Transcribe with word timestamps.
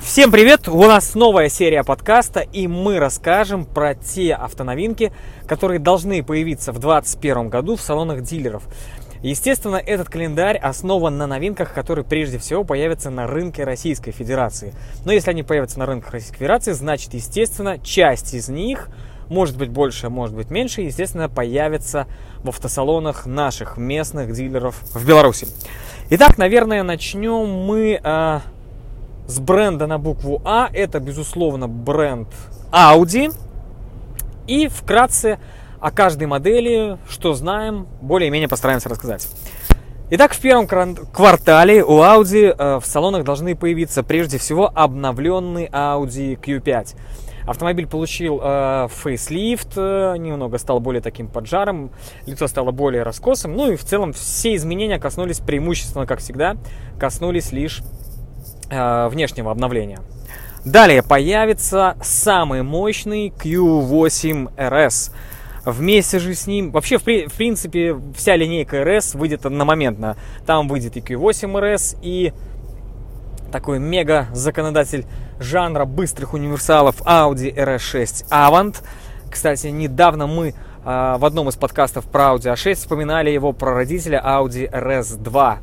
Всем 0.00 0.30
привет! 0.30 0.68
У 0.68 0.82
нас 0.84 1.14
новая 1.14 1.48
серия 1.50 1.82
подкаста, 1.82 2.40
и 2.40 2.66
мы 2.66 2.98
расскажем 2.98 3.66
про 3.66 3.94
те 3.94 4.32
автоновинки, 4.32 5.12
которые 5.46 5.80
должны 5.80 6.22
появиться 6.22 6.72
в 6.72 6.78
2021 6.78 7.48
году 7.50 7.76
в 7.76 7.80
салонах 7.80 8.22
дилеров. 8.22 8.62
Естественно, 9.22 9.76
этот 9.76 10.08
календарь 10.08 10.56
основан 10.56 11.18
на 11.18 11.26
новинках, 11.26 11.74
которые 11.74 12.04
прежде 12.04 12.38
всего 12.38 12.64
появятся 12.64 13.10
на 13.10 13.26
рынке 13.26 13.64
Российской 13.64 14.12
Федерации. 14.12 14.72
Но 15.04 15.12
если 15.12 15.30
они 15.30 15.42
появятся 15.42 15.78
на 15.78 15.86
рынке 15.86 16.08
Российской 16.10 16.38
Федерации, 16.38 16.72
значит, 16.72 17.12
естественно, 17.12 17.78
часть 17.78 18.32
из 18.32 18.48
них, 18.48 18.88
может 19.28 19.58
быть 19.58 19.68
больше, 19.68 20.08
может 20.08 20.34
быть 20.34 20.50
меньше, 20.50 20.82
естественно, 20.82 21.28
появится 21.28 22.06
в 22.42 22.48
автосалонах 22.48 23.26
наших 23.26 23.76
местных 23.76 24.32
дилеров 24.32 24.76
в 24.94 25.06
Беларуси. 25.06 25.48
Итак, 26.10 26.38
наверное, 26.38 26.82
начнем 26.82 27.48
мы 27.48 28.00
э, 28.02 28.40
с 29.26 29.38
бренда 29.38 29.86
на 29.86 29.98
букву 29.98 30.40
А. 30.44 30.68
Это, 30.72 31.00
безусловно, 31.00 31.68
бренд 31.68 32.28
Audi. 32.70 33.32
И 34.46 34.68
вкратце 34.68 35.38
о 35.80 35.90
каждой 35.90 36.26
модели, 36.26 36.98
что 37.08 37.34
знаем, 37.34 37.86
более-менее 38.00 38.48
постараемся 38.48 38.88
рассказать. 38.88 39.28
Итак, 40.10 40.34
в 40.34 40.40
первом 40.40 40.66
квартале 40.66 41.82
у 41.82 42.00
Audi 42.00 42.54
э, 42.56 42.80
в 42.80 42.84
салонах 42.84 43.24
должны 43.24 43.56
появиться 43.56 44.02
прежде 44.02 44.36
всего 44.38 44.70
обновленный 44.74 45.66
Audi 45.72 46.38
Q5. 46.38 46.96
Автомобиль 47.46 47.86
получил 47.86 48.38
э, 48.42 48.88
фейслифт, 48.90 49.72
э, 49.76 50.16
немного 50.18 50.58
стал 50.58 50.80
более 50.80 51.00
таким 51.00 51.28
поджаром, 51.28 51.90
лицо 52.26 52.46
стало 52.46 52.70
более 52.70 53.02
раскосым. 53.02 53.56
Ну 53.56 53.72
и 53.72 53.76
в 53.76 53.84
целом 53.84 54.12
все 54.12 54.54
изменения 54.54 54.98
коснулись 54.98 55.38
преимущественно, 55.38 56.06
как 56.06 56.20
всегда, 56.20 56.56
коснулись 56.98 57.50
лишь 57.50 57.82
внешнего 59.10 59.50
обновления. 59.50 60.00
Далее 60.64 61.02
появится 61.02 61.96
самый 62.02 62.62
мощный 62.62 63.30
Q8 63.30 64.54
RS. 64.56 65.12
Вместе 65.64 66.18
же 66.18 66.34
с 66.34 66.46
ним, 66.46 66.70
вообще, 66.70 66.98
в, 66.98 67.02
в 67.02 67.36
принципе, 67.36 67.96
вся 68.16 68.36
линейка 68.36 68.82
RS 68.82 69.16
выйдет 69.16 69.44
одномоментно. 69.44 70.16
Там 70.46 70.68
выйдет 70.68 70.96
и 70.96 71.00
Q8 71.00 71.52
RS, 71.52 71.98
и 72.02 72.32
такой 73.50 73.78
мега 73.78 74.28
законодатель 74.32 75.04
жанра 75.38 75.84
быстрых 75.84 76.32
универсалов 76.32 77.02
Audi 77.02 77.54
RS6 77.54 78.28
Avant. 78.30 78.76
Кстати, 79.30 79.66
недавно 79.68 80.26
мы 80.26 80.48
э, 80.48 80.54
в 80.84 81.24
одном 81.24 81.48
из 81.48 81.56
подкастов 81.56 82.06
про 82.06 82.34
Audi 82.34 82.52
A6 82.52 82.74
вспоминали 82.74 83.30
его 83.30 83.52
прародителя 83.52 84.22
Audi 84.24 84.70
RS2. 84.70 85.58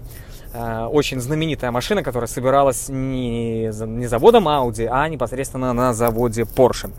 Э, 0.53 0.85
очень 0.85 1.19
знаменитая 1.19 1.71
машина, 1.71 2.03
которая 2.03 2.27
собиралась 2.27 2.89
не, 2.89 3.65
не 3.85 4.07
заводом 4.07 4.47
Audi, 4.47 4.87
а 4.89 5.07
непосредственно 5.07 5.73
на 5.73 5.93
заводе 5.93 6.41
Porsche. 6.43 6.91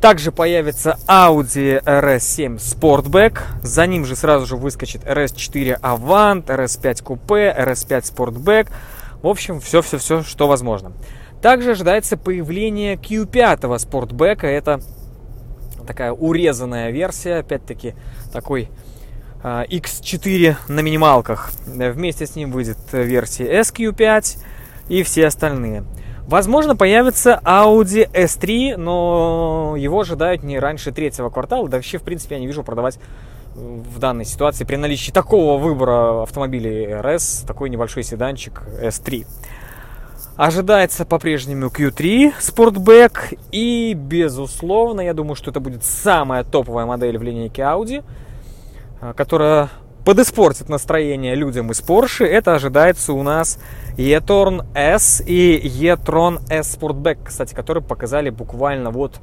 Также 0.00 0.30
появится 0.30 0.96
Audi 1.08 1.82
RS7 1.82 2.56
Sportback. 2.56 3.40
За 3.62 3.86
ним 3.86 4.04
же 4.04 4.14
сразу 4.14 4.46
же 4.46 4.56
выскочит 4.56 5.02
RS4 5.04 5.80
Avant, 5.80 6.44
RS5 6.46 7.02
Coupe, 7.02 7.56
RS5 7.56 8.14
Sportback. 8.14 8.68
В 9.22 9.26
общем, 9.26 9.60
все-все-все, 9.60 10.22
что 10.22 10.46
возможно. 10.46 10.92
Также 11.42 11.72
ожидается 11.72 12.16
появление 12.16 12.94
Q5 12.94 13.60
Sportback. 13.60 14.46
Это 14.46 14.80
такая 15.86 16.12
урезанная 16.12 16.90
версия, 16.90 17.36
опять-таки 17.36 17.94
такой 18.32 18.68
X4 19.42 20.56
на 20.68 20.80
минималках. 20.80 21.52
Вместе 21.66 22.26
с 22.26 22.34
ним 22.34 22.50
выйдет 22.50 22.78
версия 22.92 23.60
SQ5 23.60 24.38
и 24.88 25.02
все 25.02 25.26
остальные. 25.26 25.84
Возможно, 26.26 26.76
появится 26.76 27.40
Audi 27.44 28.10
S3, 28.12 28.76
но 28.76 29.76
его 29.78 30.00
ожидают 30.00 30.42
не 30.42 30.58
раньше 30.58 30.92
третьего 30.92 31.30
квартала. 31.30 31.68
Да 31.68 31.78
вообще, 31.78 31.98
в 31.98 32.02
принципе, 32.02 32.34
я 32.34 32.40
не 32.40 32.46
вижу 32.46 32.62
продавать 32.62 32.98
в 33.54 33.98
данной 33.98 34.24
ситуации 34.24 34.64
при 34.64 34.76
наличии 34.76 35.10
такого 35.10 35.58
выбора 35.58 36.22
автомобилей 36.22 36.86
RS, 36.86 37.46
такой 37.46 37.70
небольшой 37.70 38.02
седанчик 38.02 38.62
S3. 38.80 39.26
Ожидается 40.36 41.04
по-прежнему 41.04 41.66
Q3 41.66 42.34
Sportback 42.40 43.38
и, 43.50 43.94
безусловно, 43.94 45.00
я 45.00 45.14
думаю, 45.14 45.34
что 45.34 45.50
это 45.50 45.60
будет 45.60 45.82
самая 45.82 46.44
топовая 46.44 46.86
модель 46.86 47.18
в 47.18 47.22
линейке 47.22 47.62
Audi– 47.62 48.04
которая 49.16 49.68
подиспортит 50.04 50.68
настроение 50.70 51.34
людям 51.34 51.70
из 51.70 51.80
Porsche, 51.80 52.24
это 52.24 52.54
ожидается 52.54 53.12
у 53.12 53.22
нас 53.22 53.58
e-tron 53.98 54.66
S 54.74 55.22
и 55.26 55.60
e-tron 55.62 56.40
S 56.48 56.78
Sportback, 56.78 57.18
кстати, 57.24 57.54
которые 57.54 57.84
показали 57.84 58.30
буквально 58.30 58.90
вот 58.90 59.20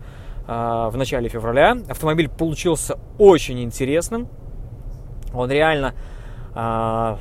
э, 0.47 0.51
в 0.91 0.93
начале 0.95 1.27
февраля. 1.27 1.77
Автомобиль 1.89 2.29
получился 2.29 2.99
очень 3.17 3.63
интересным. 3.63 4.27
Он 5.33 5.49
реально 5.49 5.95
э, 6.53 7.17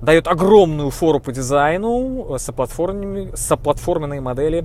дает 0.00 0.26
огромную 0.26 0.90
фору 0.90 1.20
по 1.20 1.30
дизайну 1.30 2.38
соплатформенной 2.38 4.20
модели 4.20 4.64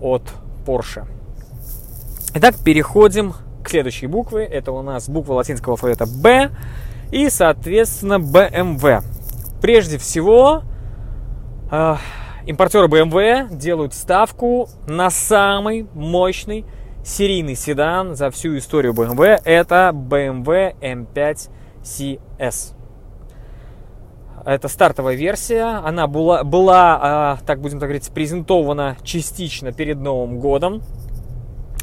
от 0.00 0.22
Porsche. 0.66 1.04
Итак, 2.34 2.56
переходим 2.64 3.34
к 3.64 3.70
следующей 3.70 4.06
букве. 4.06 4.44
Это 4.44 4.70
у 4.70 4.82
нас 4.82 5.08
буква 5.08 5.34
латинского 5.34 5.72
алфавита 5.72 6.06
B 6.06 6.50
и, 7.10 7.28
соответственно, 7.30 8.18
BMW. 8.18 9.02
Прежде 9.60 9.98
всего, 9.98 10.62
э, 11.70 11.96
импортеры 12.46 12.86
BMW 12.86 13.54
делают 13.56 13.94
ставку 13.94 14.68
на 14.86 15.10
самый 15.10 15.88
мощный 15.94 16.64
серийный 17.04 17.56
седан 17.56 18.14
за 18.14 18.30
всю 18.30 18.56
историю 18.56 18.92
BMW. 18.92 19.40
Это 19.44 19.90
BMW 19.92 20.74
M5 20.80 21.50
CS. 21.82 22.74
Это 24.44 24.68
стартовая 24.68 25.14
версия. 25.14 25.80
Она 25.84 26.06
была, 26.06 26.44
была 26.44 27.38
так 27.46 27.60
будем 27.60 27.78
так 27.78 27.88
говорить, 27.88 28.10
презентована 28.10 28.96
частично 29.02 29.72
перед 29.72 29.98
Новым 29.98 30.38
годом 30.38 30.82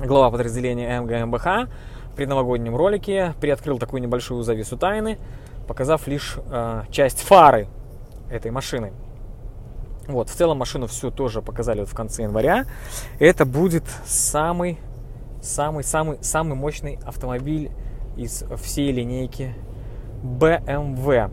глава 0.05 0.31
подразделения 0.31 0.99
МГМБХ 0.99 1.69
при 2.15 2.25
новогоднем 2.25 2.75
ролике 2.75 3.35
приоткрыл 3.39 3.77
такую 3.77 4.01
небольшую 4.01 4.41
завесу 4.43 4.77
тайны, 4.77 5.17
показав 5.67 6.07
лишь 6.07 6.37
э, 6.37 6.83
часть 6.89 7.19
фары 7.21 7.67
этой 8.29 8.51
машины. 8.51 8.93
Вот, 10.07 10.29
в 10.29 10.33
целом 10.33 10.57
машину 10.57 10.87
всю 10.87 11.11
тоже 11.11 11.41
показали 11.41 11.81
вот 11.81 11.89
в 11.89 11.93
конце 11.93 12.23
января. 12.23 12.65
Это 13.19 13.45
будет 13.45 13.83
самый, 14.05 14.79
самый, 15.41 15.83
самый, 15.83 16.17
самый 16.21 16.55
мощный 16.55 16.99
автомобиль 17.05 17.71
из 18.17 18.43
всей 18.61 18.91
линейки 18.91 19.53
BMW. 20.23 21.31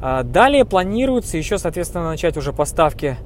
А 0.00 0.22
далее 0.22 0.64
планируется 0.64 1.38
еще, 1.38 1.58
соответственно, 1.58 2.08
начать 2.08 2.36
уже 2.36 2.52
поставки 2.52 3.16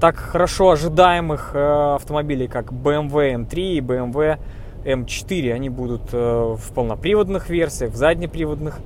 так 0.00 0.16
хорошо 0.16 0.70
ожидаемых 0.70 1.50
э, 1.54 1.94
автомобилей, 1.94 2.48
как 2.48 2.72
BMW 2.72 3.46
M3 3.46 3.54
и 3.54 3.80
BMW 3.80 4.38
M4. 4.84 5.52
Они 5.52 5.68
будут 5.68 6.02
э, 6.12 6.56
в 6.58 6.72
полноприводных 6.74 7.50
версиях, 7.50 7.92
в 7.92 7.96
заднеприводных 7.96 8.78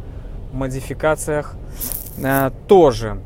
модификациях 0.52 1.54
э, 2.18 2.50
тоже. 2.66 3.20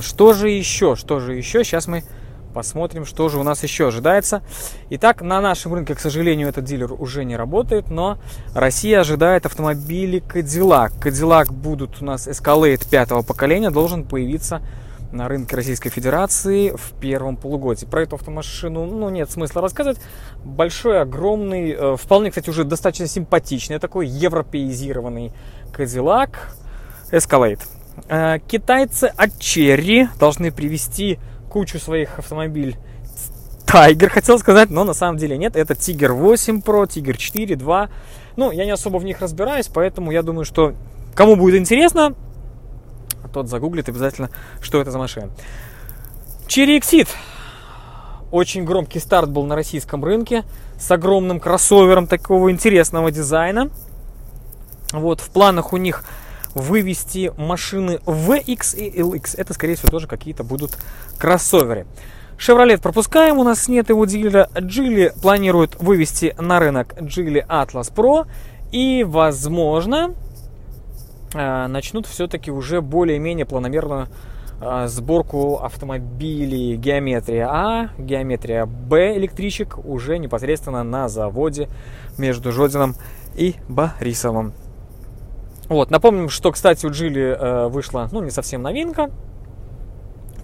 Что 0.00 0.32
же 0.32 0.48
еще? 0.48 0.94
Что 0.94 1.18
же 1.18 1.34
еще? 1.34 1.64
Сейчас 1.64 1.86
мы 1.88 2.04
посмотрим, 2.52 3.04
что 3.04 3.28
же 3.28 3.38
у 3.38 3.42
нас 3.42 3.62
еще 3.62 3.88
ожидается. 3.88 4.42
Итак, 4.90 5.22
на 5.22 5.40
нашем 5.40 5.74
рынке, 5.74 5.94
к 5.94 6.00
сожалению, 6.00 6.48
этот 6.48 6.64
дилер 6.64 6.92
уже 6.92 7.24
не 7.24 7.36
работает, 7.36 7.90
но 7.90 8.18
Россия 8.54 9.00
ожидает 9.00 9.46
автомобили 9.46 10.22
Cadillac. 10.22 11.00
Cadillac 11.00 11.52
будут 11.52 12.02
у 12.02 12.04
нас 12.04 12.28
Escalade 12.28 12.88
пятого 12.88 13.22
поколения, 13.22 13.70
должен 13.70 14.04
появиться 14.04 14.60
на 15.12 15.28
рынке 15.28 15.54
Российской 15.56 15.90
Федерации 15.90 16.70
в 16.70 16.92
первом 17.00 17.36
полугодии. 17.36 17.84
Про 17.84 18.02
эту 18.02 18.16
автомашину, 18.16 18.86
ну, 18.86 19.10
нет 19.10 19.30
смысла 19.30 19.62
рассказывать. 19.62 19.98
Большой, 20.44 21.00
огромный, 21.00 21.72
э, 21.72 21.96
вполне, 21.96 22.30
кстати, 22.30 22.50
уже 22.50 22.64
достаточно 22.64 23.06
симпатичный, 23.06 23.78
такой 23.78 24.06
европеизированный 24.06 25.32
Cadillac 25.72 26.30
Escalade. 27.10 27.60
Э, 28.08 28.38
китайцы 28.46 29.12
от 29.16 29.30
Cherry 29.38 30.08
должны 30.18 30.50
привести 30.50 31.18
кучу 31.50 31.78
своих 31.78 32.18
автомобилей 32.18 32.76
Tiger, 33.66 34.08
хотел 34.08 34.38
сказать, 34.38 34.70
но 34.70 34.84
на 34.84 34.94
самом 34.94 35.18
деле 35.18 35.38
нет. 35.38 35.56
Это 35.56 35.74
Tiger 35.74 36.12
8 36.12 36.60
Pro, 36.60 36.86
Tiger 36.86 37.16
4, 37.16 37.56
2. 37.56 37.88
Ну, 38.36 38.50
я 38.50 38.64
не 38.64 38.70
особо 38.70 38.98
в 38.98 39.04
них 39.04 39.20
разбираюсь, 39.20 39.68
поэтому 39.68 40.10
я 40.10 40.22
думаю, 40.22 40.44
что 40.44 40.74
кому 41.14 41.36
будет 41.36 41.58
интересно, 41.60 42.14
тот 43.32 43.48
загуглит 43.48 43.88
обязательно, 43.88 44.30
что 44.60 44.80
это 44.80 44.90
за 44.90 44.98
машина. 44.98 45.30
Cherry 46.46 46.78
Exit. 46.78 47.08
Очень 48.30 48.64
громкий 48.64 48.98
старт 48.98 49.30
был 49.30 49.44
на 49.44 49.54
российском 49.54 50.04
рынке 50.04 50.44
с 50.78 50.90
огромным 50.90 51.38
кроссовером 51.38 52.06
такого 52.06 52.50
интересного 52.50 53.10
дизайна. 53.10 53.70
Вот, 54.92 55.20
в 55.20 55.30
планах 55.30 55.72
у 55.72 55.76
них 55.76 56.04
вывести 56.54 57.32
машины 57.36 58.00
VX 58.04 58.76
и 58.76 59.00
LX. 59.00 59.34
Это, 59.36 59.54
скорее 59.54 59.76
всего, 59.76 59.90
тоже 59.90 60.06
какие-то 60.06 60.44
будут 60.44 60.76
кроссоверы. 61.18 61.86
Chevrolet 62.38 62.80
пропускаем, 62.80 63.38
у 63.38 63.44
нас 63.44 63.68
нет 63.68 63.88
его 63.88 64.04
дилера. 64.04 64.48
Geely 64.54 65.18
планирует 65.20 65.76
вывести 65.80 66.34
на 66.38 66.58
рынок 66.58 66.94
Geely 66.98 67.46
Atlas 67.46 67.92
Pro. 67.94 68.26
И, 68.72 69.04
возможно, 69.04 70.14
начнут 71.34 72.06
все-таки 72.06 72.50
уже 72.50 72.80
более-менее 72.80 73.46
планомерную 73.46 74.08
э, 74.60 74.86
сборку 74.86 75.56
автомобилей 75.56 76.76
геометрия 76.76 77.48
А, 77.48 77.90
геометрия 77.98 78.66
Б 78.66 79.16
электричек 79.16 79.78
уже 79.84 80.18
непосредственно 80.18 80.82
на 80.82 81.08
заводе 81.08 81.68
между 82.18 82.52
Жодином 82.52 82.94
и 83.34 83.56
Борисовым. 83.68 84.52
Вот, 85.68 85.90
напомним, 85.90 86.28
что, 86.28 86.52
кстати, 86.52 86.84
у 86.84 86.90
Джили 86.90 87.36
э, 87.38 87.68
вышла, 87.68 88.08
ну, 88.12 88.22
не 88.22 88.30
совсем 88.30 88.62
новинка, 88.62 89.10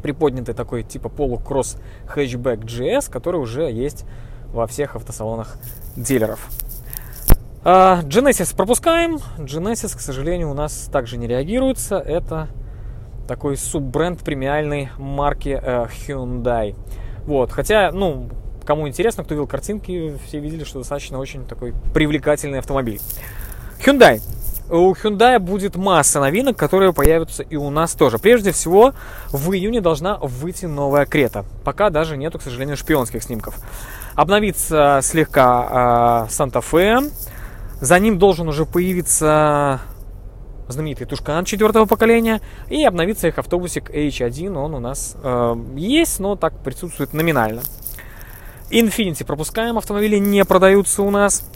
приподнятый 0.02 0.54
такой 0.54 0.82
типа 0.82 1.08
полукросс 1.08 1.76
хэтчбэк 2.06 2.60
GS, 2.60 3.10
который 3.10 3.40
уже 3.40 3.70
есть 3.70 4.04
во 4.52 4.66
всех 4.66 4.96
автосалонах 4.96 5.58
дилеров. 5.96 6.48
А, 7.64 8.02
Genesis 8.02 8.54
пропускаем. 8.54 9.18
Genesis, 9.38 9.96
к 9.96 10.00
сожалению, 10.00 10.50
у 10.50 10.54
нас 10.54 10.88
также 10.92 11.16
не 11.16 11.26
реагируется. 11.26 11.98
Это 11.98 12.48
такой 13.26 13.56
суббренд 13.56 14.20
премиальной 14.20 14.90
марки 14.96 15.60
э, 15.60 15.86
Hyundai. 16.06 16.74
Вот, 17.26 17.52
хотя, 17.52 17.90
ну, 17.92 18.30
кому 18.64 18.88
интересно, 18.88 19.22
кто 19.22 19.34
видел 19.34 19.46
картинки, 19.46 20.16
все 20.26 20.40
видели, 20.40 20.64
что 20.64 20.78
достаточно 20.78 21.18
очень 21.18 21.44
такой 21.44 21.74
привлекательный 21.92 22.60
автомобиль. 22.60 23.00
Hyundai 23.84 24.20
у 24.70 24.92
Hyundai 24.92 25.38
будет 25.38 25.76
масса 25.76 26.20
новинок, 26.20 26.56
которые 26.56 26.92
появятся 26.92 27.42
и 27.42 27.56
у 27.56 27.70
нас 27.70 27.94
тоже. 27.94 28.18
Прежде 28.18 28.52
всего, 28.52 28.92
в 29.30 29.52
июне 29.52 29.80
должна 29.80 30.18
выйти 30.18 30.66
новая 30.66 31.06
Крета. 31.06 31.44
Пока 31.64 31.90
даже 31.90 32.16
нету, 32.16 32.38
к 32.38 32.42
сожалению, 32.42 32.76
шпионских 32.76 33.22
снимков. 33.22 33.54
Обновится 34.14 35.00
слегка 35.02 36.26
э, 36.26 36.30
Санта-Фе. 36.30 37.00
За 37.80 37.98
ним 37.98 38.18
должен 38.18 38.48
уже 38.48 38.66
появиться 38.66 39.80
знаменитый 40.68 41.06
Тушкан 41.06 41.44
четвертого 41.44 41.86
поколения. 41.86 42.40
И 42.68 42.84
обновится 42.84 43.28
их 43.28 43.38
автобусик 43.38 43.90
H1. 43.90 44.56
Он 44.56 44.74
у 44.74 44.80
нас 44.80 45.16
э, 45.22 45.56
есть, 45.76 46.20
но 46.20 46.36
так 46.36 46.62
присутствует 46.62 47.12
номинально. 47.12 47.62
Infiniti 48.70 49.24
пропускаем. 49.24 49.78
Автомобили 49.78 50.18
не 50.18 50.44
продаются 50.44 51.02
у 51.02 51.10
нас. 51.10 51.48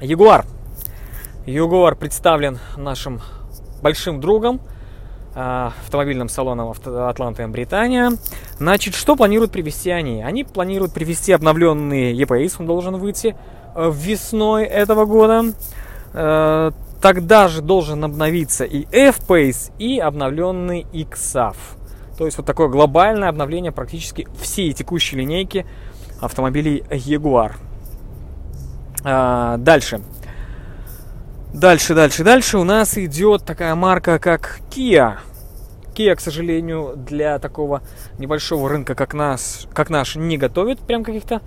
Ягуар 0.00 0.44
Югуар 1.46 1.96
представлен 1.96 2.58
нашим 2.76 3.20
большим 3.82 4.20
другом, 4.20 4.60
а, 5.34 5.72
автомобильным 5.84 6.28
салоном 6.28 6.72
Атланты 6.84 7.46
Британия. 7.48 8.12
Значит, 8.58 8.94
что 8.94 9.16
планируют 9.16 9.50
привести 9.50 9.90
они? 9.90 10.22
Они 10.22 10.44
планируют 10.44 10.92
привести 10.92 11.32
обновленный 11.32 12.12
E-Pace, 12.12 12.56
он 12.60 12.66
должен 12.66 12.96
выйти 12.96 13.28
э, 13.28 13.34
весной 13.76 14.64
этого 14.64 15.04
года. 15.04 15.52
Э, 16.12 16.70
тогда 17.00 17.48
же 17.48 17.62
должен 17.62 18.04
обновиться 18.04 18.64
и 18.64 18.86
F-Pace, 18.92 19.72
и 19.78 19.98
обновленный 19.98 20.86
XAF. 20.92 21.56
То 22.16 22.26
есть 22.26 22.36
вот 22.36 22.46
такое 22.46 22.68
глобальное 22.68 23.28
обновление 23.28 23.72
практически 23.72 24.28
всей 24.40 24.72
текущей 24.72 25.16
линейки 25.16 25.66
автомобилей 26.20 26.84
Jaguar. 26.88 27.52
А, 29.04 29.56
дальше. 29.56 30.00
Дальше, 31.52 31.94
дальше, 31.94 32.24
дальше 32.24 32.58
у 32.58 32.64
нас 32.64 32.96
идет 32.96 33.44
такая 33.44 33.74
марка, 33.74 34.18
как 34.18 34.60
Kia. 34.70 35.18
Kia, 35.94 36.14
к 36.14 36.20
сожалению, 36.20 36.94
для 36.96 37.38
такого 37.38 37.82
небольшого 38.18 38.68
рынка, 38.68 38.94
как, 38.94 39.12
нас, 39.12 39.66
как 39.74 39.90
наш, 39.90 40.16
не 40.16 40.38
готовит 40.38 40.78
прям 40.78 41.04
каких-то 41.04 41.42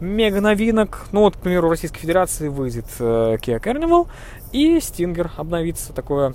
мега 0.00 0.40
новинок. 0.40 1.06
Ну 1.12 1.20
вот, 1.20 1.36
к 1.36 1.40
примеру, 1.40 1.68
в 1.68 1.70
Российской 1.70 2.00
Федерации 2.00 2.48
выйдет 2.48 2.86
э, 2.98 3.36
Kia 3.36 3.60
Carnival 3.62 4.08
и 4.52 4.78
Stinger 4.78 5.30
обновится. 5.36 5.92
Такое, 5.92 6.34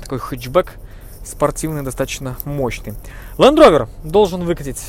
такой 0.00 0.18
хэтчбэк 0.18 0.78
спортивный, 1.24 1.82
достаточно 1.82 2.36
мощный. 2.44 2.94
Land 3.38 3.56
Rover 3.56 3.88
должен 4.04 4.42
выкатить 4.42 4.82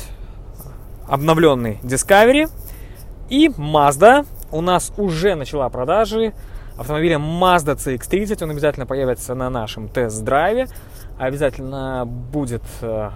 обновленный 1.08 1.78
Discovery. 1.82 2.50
И 3.30 3.48
Mazda 3.48 4.26
у 4.52 4.60
нас 4.60 4.92
уже 4.96 5.34
начала 5.34 5.68
продажи 5.68 6.34
автомобиля 6.76 7.16
Mazda 7.16 7.76
CX-30. 7.76 8.44
Он 8.44 8.50
обязательно 8.50 8.86
появится 8.86 9.34
на 9.34 9.50
нашем 9.50 9.88
тест-драйве. 9.88 10.68
Обязательно 11.18 12.04
будет 12.06 12.62
э, 12.82 13.10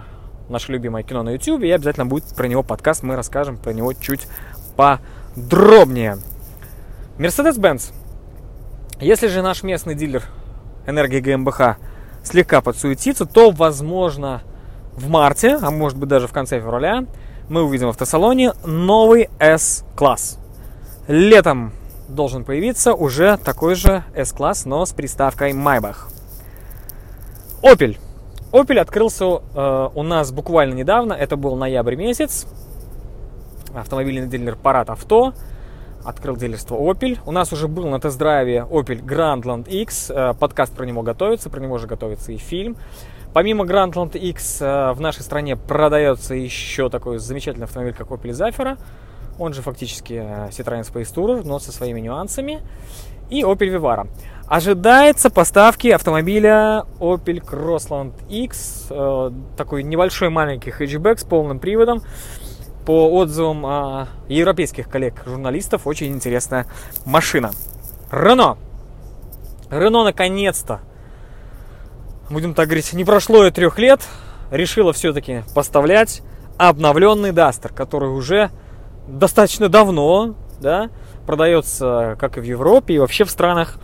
наше 0.49 0.71
любимое 0.71 1.03
кино 1.03 1.23
на 1.23 1.31
YouTube. 1.31 1.63
И 1.63 1.71
обязательно 1.71 2.05
будет 2.05 2.25
про 2.35 2.47
него 2.47 2.63
подкаст. 2.63 3.03
Мы 3.03 3.15
расскажем 3.15 3.57
про 3.57 3.71
него 3.71 3.93
чуть 3.93 4.27
подробнее. 4.75 6.17
Mercedes-Benz. 7.17 7.93
Если 8.99 9.27
же 9.27 9.41
наш 9.41 9.63
местный 9.63 9.95
дилер 9.95 10.23
энергии 10.85 11.19
ГМБХ 11.19 11.77
слегка 12.23 12.61
подсуетится, 12.61 13.25
то, 13.25 13.51
возможно, 13.51 14.41
в 14.93 15.09
марте, 15.09 15.57
а 15.61 15.71
может 15.71 15.97
быть 15.97 16.09
даже 16.09 16.27
в 16.27 16.31
конце 16.31 16.59
февраля, 16.59 17.05
мы 17.47 17.63
увидим 17.63 17.87
в 17.87 17.89
автосалоне 17.89 18.53
новый 18.65 19.29
S-класс. 19.39 20.37
Летом 21.07 21.73
должен 22.07 22.43
появиться 22.43 22.93
уже 22.93 23.37
такой 23.37 23.75
же 23.75 24.03
S-класс, 24.15 24.65
но 24.65 24.85
с 24.85 24.91
приставкой 24.91 25.51
Maybach. 25.53 26.09
Opel. 27.61 27.97
Opel 28.51 28.79
открылся 28.79 29.25
э, 29.53 29.89
у 29.93 30.03
нас 30.03 30.31
буквально 30.31 30.73
недавно, 30.73 31.13
это 31.13 31.37
был 31.37 31.55
ноябрь 31.55 31.95
месяц. 31.95 32.47
Автомобильный 33.75 34.27
дилер 34.27 34.55
Парад 34.55 34.89
Авто 34.89 35.33
открыл 36.03 36.35
дилерство 36.35 36.75
Opel. 36.75 37.19
У 37.27 37.31
нас 37.31 37.53
уже 37.53 37.67
был 37.67 37.87
на 37.87 37.99
тест-драйве 37.99 38.65
Opel 38.67 39.03
Grandland 39.03 39.69
X. 39.69 40.09
Э, 40.09 40.33
подкаст 40.33 40.75
про 40.75 40.85
него 40.85 41.03
готовится, 41.03 41.51
про 41.51 41.59
него 41.59 41.77
же 41.77 41.85
готовится 41.85 42.31
и 42.31 42.37
фильм. 42.37 42.75
Помимо 43.33 43.65
Grandland 43.65 44.17
X 44.17 44.61
э, 44.61 44.93
в 44.93 44.99
нашей 44.99 45.21
стране 45.21 45.55
продается 45.55 46.33
еще 46.33 46.89
такой 46.89 47.19
замечательный 47.19 47.65
автомобиль, 47.65 47.93
как 47.93 48.07
Opel 48.07 48.31
Zafira 48.31 48.79
он 49.39 49.53
же 49.53 49.61
фактически 49.61 50.13
э, 50.13 50.49
Citroёn 50.49 50.81
Space 50.81 51.13
Tourer, 51.13 51.41
но 51.43 51.59
со 51.59 51.71
своими 51.71 52.01
нюансами, 52.01 52.61
и 53.29 53.41
Opel 53.41 53.69
Vivara. 53.69 54.07
Ожидается 54.47 55.29
поставки 55.29 55.87
автомобиля 55.87 56.85
Opel 56.99 57.41
Crossland 57.41 58.13
X, 58.27 58.87
э, 58.89 59.31
такой 59.55 59.83
небольшой 59.83 60.29
маленький 60.29 60.71
хэтчбэк 60.71 61.19
с 61.19 61.23
полным 61.23 61.59
приводом. 61.59 62.01
По 62.85 63.09
отзывам 63.11 63.65
э, 63.65 64.07
европейских 64.27 64.89
коллег-журналистов, 64.89 65.87
очень 65.87 66.11
интересная 66.11 66.65
машина. 67.05 67.51
Рено. 68.11 68.57
Рено 69.69 70.03
наконец-то, 70.03 70.79
будем 72.29 72.55
так 72.55 72.67
говорить, 72.67 72.91
не 72.93 73.05
прошло 73.05 73.45
и 73.45 73.51
трех 73.51 73.77
лет, 73.77 74.01
решила 74.49 74.91
все-таки 74.93 75.43
поставлять 75.53 76.23
обновленный 76.57 77.31
Дастер, 77.31 77.71
который 77.71 78.09
уже 78.09 78.49
достаточно 79.17 79.69
давно, 79.69 80.35
да, 80.59 80.89
продается 81.25 82.17
как 82.19 82.37
и 82.37 82.41
в 82.41 82.43
Европе, 82.43 82.95
и 82.95 82.99
вообще 82.99 83.23
в 83.23 83.29
странах 83.29 83.77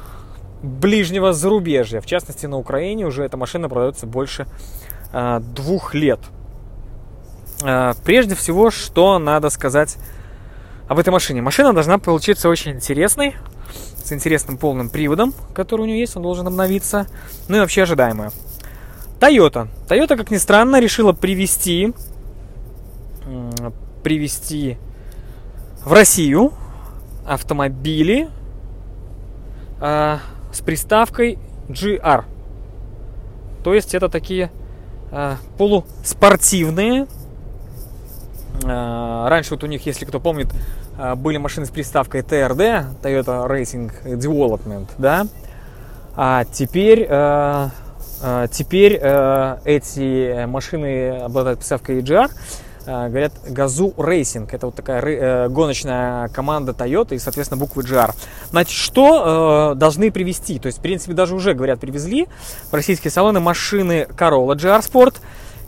ближнего 0.62 1.34
зарубежья. 1.34 2.02
В 2.02 2.06
частности, 2.06 2.46
на 2.46 2.58
Украине 2.58 3.06
уже 3.06 3.24
эта 3.24 3.38
машина 3.38 3.70
продается 3.70 4.08
больше 4.08 4.48
э, 5.14 5.40
двух 5.40 5.94
лет. 5.94 6.20
Э, 7.64 7.94
прежде 8.04 8.36
всего, 8.36 8.72
что 8.72 9.20
надо 9.20 9.50
сказать 9.50 9.98
об 10.88 11.00
этой 11.00 11.10
машине. 11.10 11.42
Машина 11.42 11.74
должна 11.74 11.98
получиться 11.98 12.50
очень 12.50 12.72
интересной, 12.74 13.36
с 14.04 14.12
интересным 14.12 14.58
полным 14.58 14.90
приводом, 14.90 15.34
который 15.54 15.82
у 15.82 15.86
нее 15.86 16.00
есть, 16.00 16.16
он 16.16 16.24
должен 16.24 16.46
обновиться, 16.48 17.08
ну 17.48 17.58
и 17.58 17.60
вообще 17.60 17.84
ожидаемая. 17.84 18.32
Toyota. 19.20 19.68
Toyota, 19.88 20.16
как 20.16 20.30
ни 20.30 20.38
странно, 20.38 20.80
решила 20.80 21.14
привести, 21.14 21.94
привести 24.04 24.78
в 25.86 25.94
Россию 25.94 26.52
автомобили 27.26 28.30
э, 29.80 30.18
с 30.52 30.62
приставкой 30.62 31.38
GR. 31.70 32.24
То 33.64 33.74
есть 33.74 33.94
это 33.94 34.10
такие 34.10 34.52
э, 35.12 35.36
полуспортивные. 35.58 37.08
Э, 38.64 39.26
раньше 39.28 39.52
вот 39.52 39.64
у 39.64 39.68
них, 39.68 39.86
если 39.86 40.06
кто 40.06 40.20
помнит, 40.20 40.48
э, 40.98 41.16
были 41.16 41.38
машины 41.38 41.68
с 41.68 41.70
приставкой 41.70 42.22
TRD, 42.22 43.02
Toyota 43.02 43.48
Racing 43.48 43.92
Development, 44.18 44.88
да. 44.98 45.28
А 46.16 46.46
теперь, 46.46 47.06
э, 47.08 47.70
э, 48.24 48.48
теперь 48.52 49.00
э, 49.02 49.58
эти 49.66 50.46
машины 50.46 51.20
обладают 51.20 51.60
приставкой 51.60 52.00
GR 52.00 52.32
говорят 52.86 53.34
Газу 53.48 53.94
Racing. 53.98 54.48
Это 54.52 54.68
вот 54.68 54.76
такая 54.76 55.02
э, 55.02 55.50
гоночная 55.50 56.28
команда 56.30 56.72
Toyota 56.72 57.16
и, 57.16 57.20
соответственно, 57.20 57.60
буквы 57.60 57.84
GR. 57.84 58.14
Значит, 58.52 58.74
что 58.74 59.72
э, 59.74 59.76
должны 59.76 60.12
привезти? 60.12 60.60
То 60.60 60.68
есть, 60.68 60.80
в 60.80 60.82
принципе, 60.82 61.14
даже 61.14 61.36
уже, 61.36 61.54
говорят, 61.54 61.80
привезли 61.80 62.28
в 62.70 62.74
российские 62.74 63.12
салоны 63.12 63.40
машины 63.40 64.08
Corolla 64.18 64.56
GR 64.56 64.82
Sport 64.82 65.16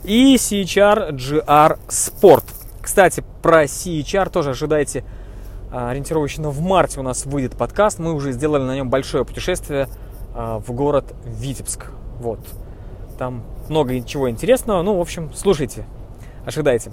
и 0.04 0.36
CHR 0.36 1.10
GR 1.12 1.78
Sport. 1.88 2.44
Кстати, 2.80 3.24
про 3.42 3.64
CHR 3.64 4.30
тоже 4.30 4.50
ожидайте 4.50 5.04
ориентировочно 5.70 6.48
в 6.48 6.60
марте 6.60 7.00
у 7.00 7.02
нас 7.02 7.26
выйдет 7.26 7.56
подкаст. 7.56 7.98
Мы 7.98 8.14
уже 8.14 8.32
сделали 8.32 8.62
на 8.62 8.74
нем 8.74 8.88
большое 8.88 9.24
путешествие 9.24 9.88
в 10.34 10.72
город 10.72 11.04
Витебск. 11.26 11.86
Вот. 12.20 12.40
Там 13.18 13.44
много 13.68 14.00
чего 14.00 14.30
интересного. 14.30 14.80
Ну, 14.82 14.96
в 14.96 15.00
общем, 15.00 15.30
слушайте, 15.34 15.84
ожидайте. 16.44 16.92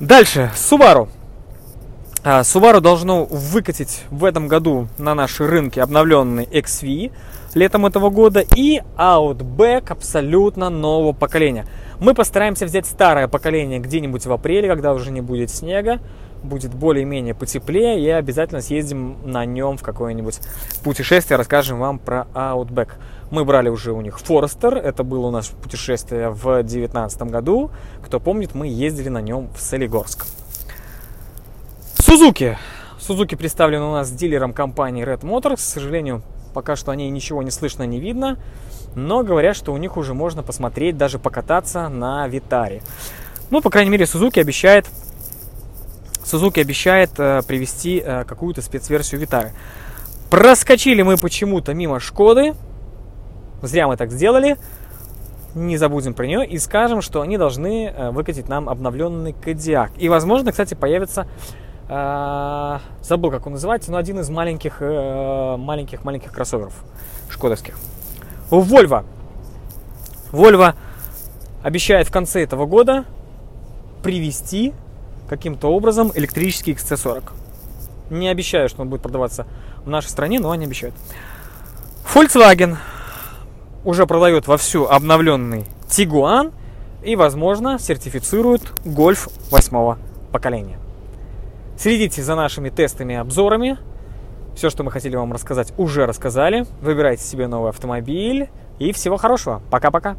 Дальше, 0.00 0.50
Subaru. 0.54 1.08
А, 2.22 2.40
Subaru 2.40 2.80
должно 2.80 3.24
выкатить 3.24 4.02
в 4.10 4.24
этом 4.24 4.48
году 4.48 4.88
на 4.98 5.14
наши 5.14 5.46
рынки 5.46 5.78
обновленный 5.78 6.44
XV 6.44 7.12
летом 7.54 7.86
этого 7.86 8.10
года 8.10 8.44
и 8.54 8.82
Outback 8.96 9.90
абсолютно 9.90 10.68
нового 10.68 11.12
поколения. 11.12 11.66
Мы 11.98 12.14
постараемся 12.14 12.66
взять 12.66 12.86
старое 12.86 13.28
поколение 13.28 13.78
где-нибудь 13.78 14.26
в 14.26 14.32
апреле, 14.32 14.68
когда 14.68 14.92
уже 14.92 15.10
не 15.10 15.22
будет 15.22 15.50
снега, 15.50 16.00
будет 16.42 16.74
более-менее 16.74 17.34
потеплее, 17.34 18.00
и 18.00 18.08
обязательно 18.08 18.60
съездим 18.60 19.16
на 19.24 19.44
нем 19.44 19.76
в 19.76 19.82
какое-нибудь 19.82 20.40
путешествие, 20.82 21.36
расскажем 21.36 21.78
вам 21.78 21.98
про 21.98 22.26
Outback. 22.34 22.90
Мы 23.30 23.44
брали 23.44 23.68
уже 23.68 23.92
у 23.92 24.00
них 24.00 24.18
Forester, 24.18 24.78
это 24.78 25.02
было 25.02 25.26
у 25.26 25.30
нас 25.30 25.48
путешествие 25.48 26.30
в 26.30 26.44
2019 26.62 27.22
году. 27.22 27.70
Кто 28.04 28.20
помнит, 28.20 28.54
мы 28.54 28.68
ездили 28.68 29.08
на 29.08 29.20
нем 29.20 29.48
в 29.56 29.60
Солигорск. 29.60 30.26
Сузуки. 31.98 32.56
Сузуки 33.00 33.34
представлен 33.34 33.82
у 33.82 33.92
нас 33.92 34.10
дилером 34.10 34.52
компании 34.52 35.04
Red 35.04 35.22
Motors. 35.22 35.56
К 35.56 35.60
сожалению, 35.60 36.22
пока 36.54 36.76
что 36.76 36.92
о 36.92 36.96
ней 36.96 37.10
ничего 37.10 37.42
не 37.42 37.50
слышно, 37.50 37.82
не 37.82 37.98
видно. 37.98 38.38
Но 38.94 39.22
говорят, 39.22 39.56
что 39.56 39.72
у 39.72 39.76
них 39.76 39.96
уже 39.96 40.14
можно 40.14 40.42
посмотреть, 40.42 40.96
даже 40.96 41.18
покататься 41.18 41.88
на 41.88 42.26
Витаре. 42.28 42.82
Ну, 43.50 43.60
по 43.60 43.70
крайней 43.70 43.90
мере, 43.90 44.06
Сузуки 44.06 44.40
обещает 44.40 44.86
Сузуки 46.26 46.58
обещает 46.58 47.10
э, 47.18 47.42
привести 47.46 48.02
э, 48.04 48.24
какую-то 48.24 48.60
спецверсию 48.60 49.20
Витары. 49.20 49.52
Проскочили 50.28 51.02
мы 51.02 51.16
почему-то 51.16 51.72
мимо 51.72 52.00
Шкоды. 52.00 52.54
Зря 53.62 53.86
мы 53.86 53.96
так 53.96 54.10
сделали. 54.10 54.56
Не 55.54 55.76
забудем 55.76 56.14
про 56.14 56.26
нее 56.26 56.44
и 56.44 56.58
скажем, 56.58 57.00
что 57.00 57.20
они 57.20 57.38
должны 57.38 57.86
э, 57.86 58.10
выкатить 58.10 58.48
нам 58.48 58.68
обновленный 58.68 59.34
Кодиак. 59.34 59.92
И, 59.98 60.08
возможно, 60.08 60.50
кстати, 60.50 60.74
появится 60.74 61.28
э, 61.88 62.78
забыл, 63.02 63.30
как 63.30 63.46
он 63.46 63.52
называется, 63.52 63.92
но 63.92 63.96
один 63.96 64.18
из 64.18 64.28
маленьких, 64.28 64.78
э, 64.80 65.56
маленьких, 65.56 66.02
маленьких 66.02 66.32
кроссоверов 66.32 66.74
шкодовских. 67.30 67.78
Volvo. 68.50 69.04
Volvo 70.32 70.74
обещает 71.62 72.08
в 72.08 72.10
конце 72.10 72.42
этого 72.42 72.66
года 72.66 73.04
привести 74.02 74.74
каким-то 75.28 75.68
образом 75.72 76.12
электрический 76.14 76.72
XC40. 76.72 77.24
Не 78.10 78.28
обещаю, 78.28 78.68
что 78.68 78.82
он 78.82 78.88
будет 78.88 79.02
продаваться 79.02 79.46
в 79.84 79.88
нашей 79.88 80.08
стране, 80.08 80.40
но 80.40 80.50
они 80.50 80.64
обещают. 80.64 80.94
Volkswagen 82.14 82.76
уже 83.84 84.06
продает 84.06 84.46
вовсю 84.46 84.86
обновленный 84.86 85.66
Tiguan 85.88 86.52
и, 87.02 87.16
возможно, 87.16 87.78
сертифицирует 87.78 88.62
Golf 88.84 89.30
8 89.50 89.96
поколения. 90.32 90.78
Следите 91.78 92.22
за 92.22 92.34
нашими 92.34 92.70
тестами 92.70 93.12
и 93.12 93.16
обзорами. 93.16 93.78
Все, 94.54 94.70
что 94.70 94.82
мы 94.82 94.90
хотели 94.90 95.14
вам 95.16 95.32
рассказать, 95.32 95.72
уже 95.76 96.06
рассказали. 96.06 96.66
Выбирайте 96.80 97.22
себе 97.22 97.46
новый 97.46 97.70
автомобиль. 97.70 98.48
И 98.78 98.92
всего 98.92 99.16
хорошего. 99.18 99.62
Пока-пока. 99.70 100.16